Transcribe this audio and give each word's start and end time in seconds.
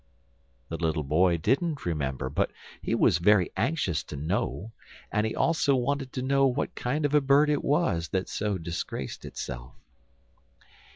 The 0.69 0.77
little 0.77 1.03
boy 1.03 1.37
didn't 1.37 1.85
remember, 1.85 2.27
but 2.27 2.49
he 2.81 2.95
was 2.95 3.19
very 3.19 3.51
anxious 3.55 4.01
to 4.05 4.15
know, 4.15 4.71
and 5.11 5.27
he 5.27 5.35
also 5.35 5.75
wanted 5.75 6.11
to 6.13 6.23
know 6.23 6.47
what 6.47 6.73
kind 6.73 7.05
of 7.05 7.13
a 7.13 7.21
bird 7.21 7.51
it 7.51 7.63
was 7.63 8.09
that 8.09 8.27
so 8.27 8.57
disgraced 8.57 9.25
itself. 9.25 9.75